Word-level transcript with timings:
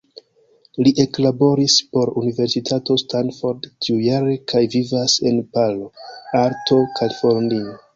Li 0.87 0.93
eklaboris 1.03 1.75
por 1.97 2.13
Universitato 2.23 2.97
Stanford 3.03 3.71
tiujare 3.87 4.37
kaj 4.55 4.67
vivas 4.81 5.21
en 5.35 5.41
Palo 5.55 5.95
Alto, 6.47 6.85
Kalifornio. 7.01 7.83